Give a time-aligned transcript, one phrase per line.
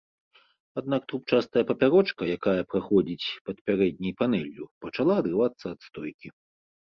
[0.81, 6.33] Аднак, трубчастая папярочка, якая праходзіць пад пярэдняй панэллю, пачала адрывацца ад стойкі.